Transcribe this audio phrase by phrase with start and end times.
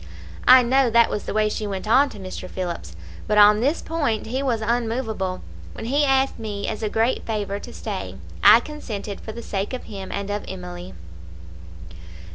[0.47, 2.49] I know that was the way she went on to Mr.
[2.49, 2.95] Phillips,
[3.27, 5.43] but on this point he was unmovable.
[5.73, 9.73] When he asked me as a great favour to stay, I consented for the sake
[9.73, 10.95] of him and of Emily.